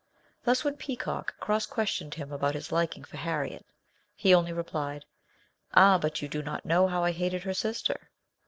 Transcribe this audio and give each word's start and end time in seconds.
Thus 0.45 0.63
when 0.63 0.77
Peacock 0.77 1.39
cross 1.39 1.67
questioned 1.67 2.15
him 2.15 2.31
about 2.31 2.55
his 2.55 2.71
liking 2.71 3.03
for 3.03 3.17
Harriet, 3.17 3.67
he 4.15 4.33
only 4.33 4.51
replied," 4.51 5.05
Ah, 5.75 5.99
but 5.99 6.23
you 6.23 6.27
do 6.27 6.41
not 6.41 6.65
know 6.65 6.87
how 6.87 7.03
I 7.03 7.11
hated 7.11 7.43
her 7.43 7.53
sister." 7.53 8.09